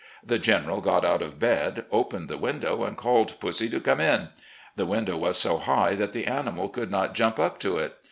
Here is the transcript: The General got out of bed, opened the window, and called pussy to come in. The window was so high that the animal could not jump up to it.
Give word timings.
The 0.25 0.39
General 0.39 0.81
got 0.81 1.05
out 1.05 1.21
of 1.21 1.37
bed, 1.37 1.85
opened 1.91 2.27
the 2.27 2.39
window, 2.39 2.83
and 2.85 2.97
called 2.97 3.39
pussy 3.39 3.69
to 3.69 3.79
come 3.79 3.99
in. 3.99 4.29
The 4.75 4.87
window 4.87 5.15
was 5.15 5.37
so 5.37 5.57
high 5.59 5.93
that 5.93 6.11
the 6.11 6.25
animal 6.25 6.69
could 6.69 6.89
not 6.89 7.13
jump 7.13 7.37
up 7.37 7.59
to 7.59 7.77
it. 7.77 7.95